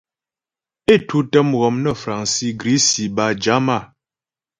[0.93, 3.77] É tǔtə mghɔm nə́ fraŋsi, grisi bâ jama.